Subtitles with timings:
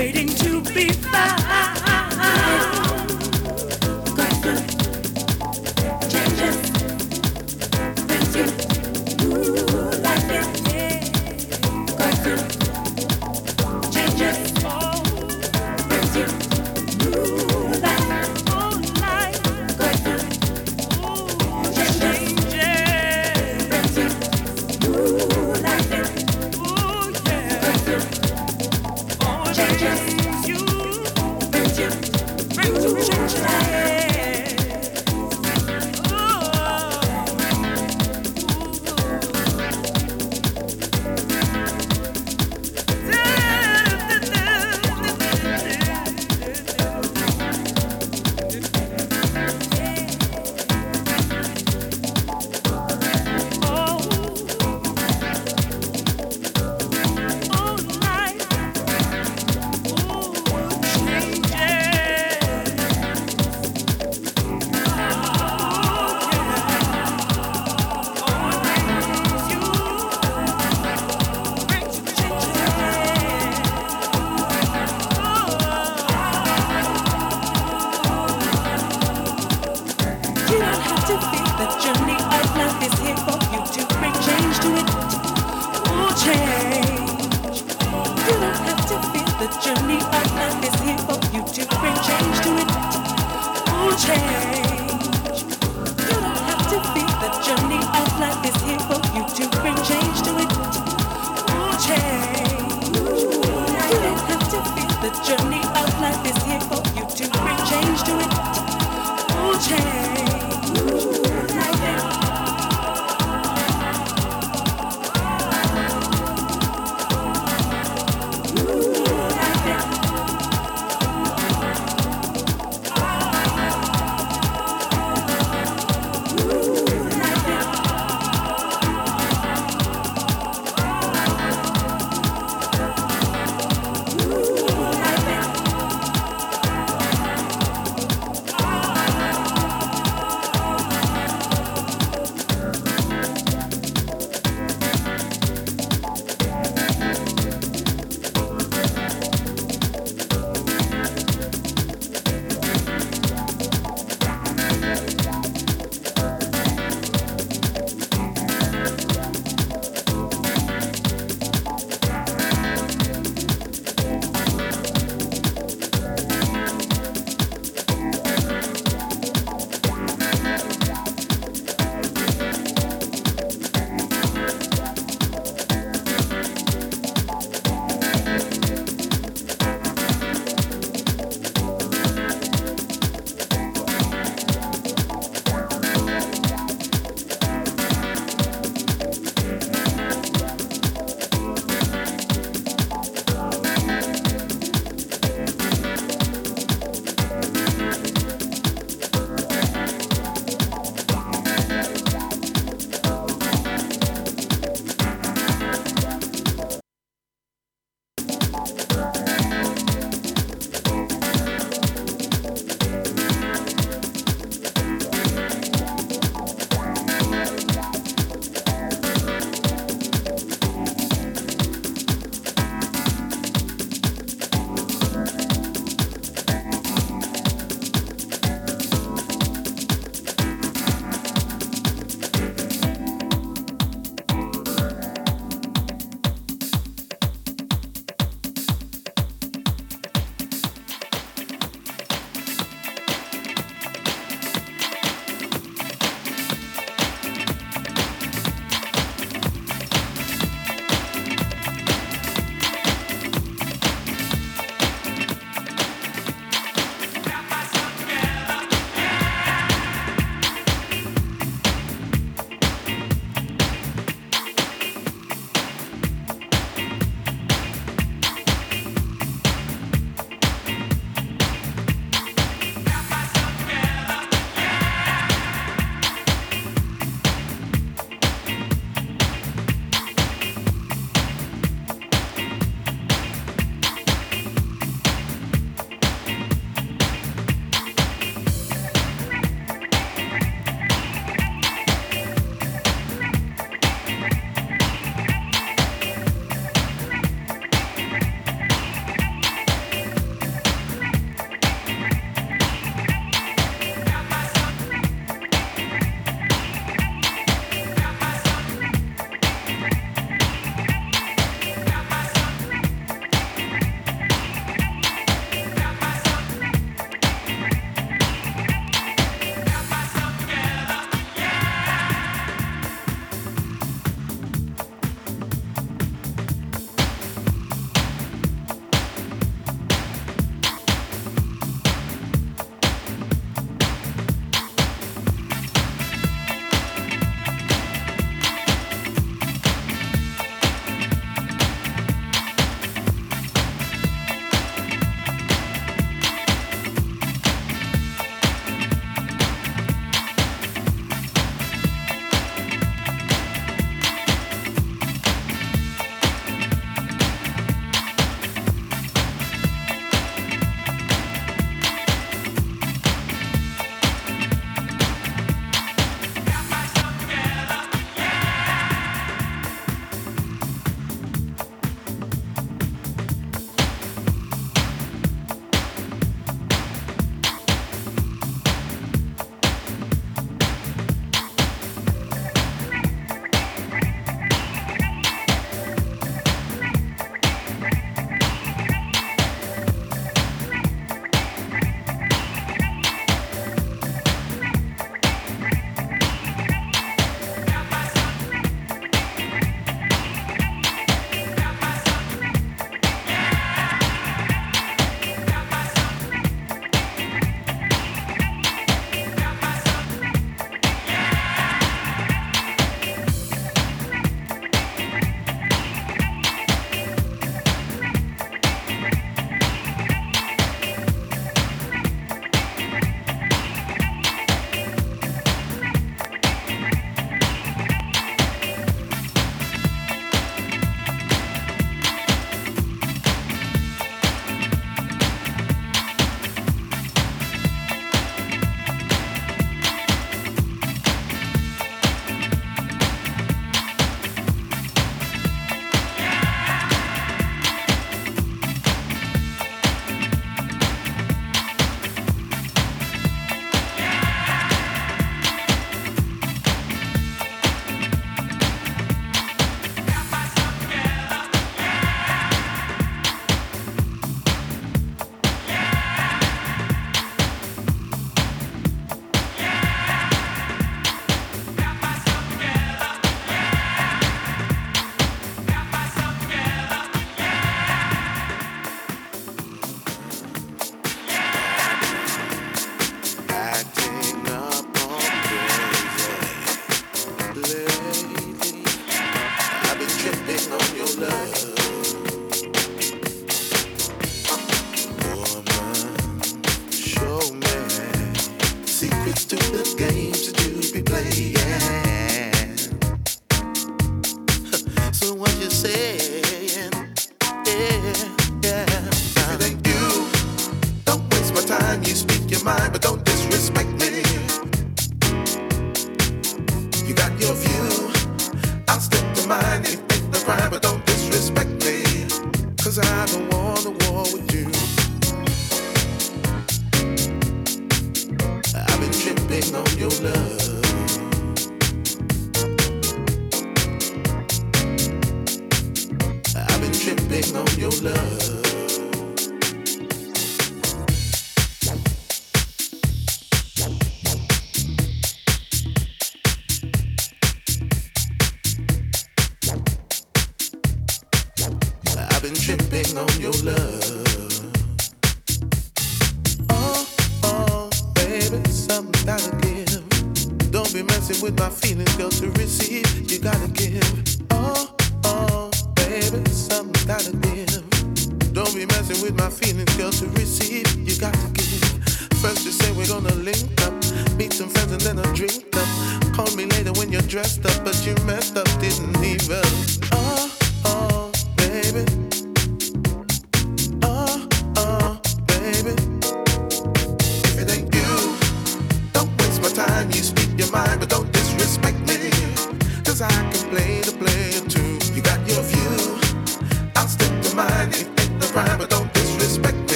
[0.00, 1.69] waiting to be found.